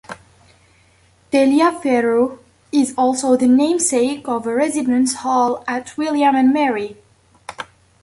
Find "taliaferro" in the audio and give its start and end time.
1.31-2.39